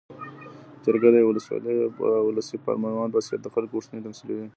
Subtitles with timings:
[0.83, 1.33] جرګه د یوه
[2.27, 4.47] ولسي پارلمان په څېر د خلکو غوښتنې تمثیلوي.